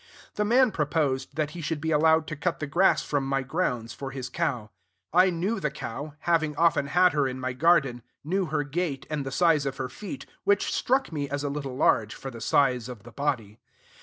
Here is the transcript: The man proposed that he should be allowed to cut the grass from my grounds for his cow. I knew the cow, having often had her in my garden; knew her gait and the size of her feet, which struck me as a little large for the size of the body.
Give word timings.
The 0.33 0.43
man 0.43 0.71
proposed 0.71 1.35
that 1.35 1.51
he 1.51 1.61
should 1.61 1.79
be 1.79 1.91
allowed 1.91 2.25
to 2.25 2.35
cut 2.35 2.59
the 2.59 2.65
grass 2.65 3.03
from 3.03 3.23
my 3.23 3.43
grounds 3.43 3.93
for 3.93 4.09
his 4.09 4.29
cow. 4.29 4.71
I 5.13 5.29
knew 5.29 5.59
the 5.59 5.69
cow, 5.69 6.15
having 6.21 6.55
often 6.55 6.87
had 6.87 7.13
her 7.13 7.27
in 7.27 7.39
my 7.39 7.53
garden; 7.53 8.01
knew 8.23 8.47
her 8.47 8.63
gait 8.63 9.05
and 9.11 9.23
the 9.23 9.29
size 9.31 9.67
of 9.67 9.77
her 9.77 9.89
feet, 9.89 10.25
which 10.43 10.73
struck 10.73 11.11
me 11.11 11.29
as 11.29 11.43
a 11.43 11.49
little 11.49 11.77
large 11.77 12.15
for 12.15 12.31
the 12.31 12.41
size 12.41 12.89
of 12.89 13.03
the 13.03 13.11
body. 13.11 13.59